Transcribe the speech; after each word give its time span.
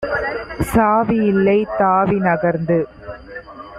சாவி 0.71 1.17
யில்லை; 1.17 1.57
தாவி 1.79 2.17
நகர்ந்து 2.19 2.79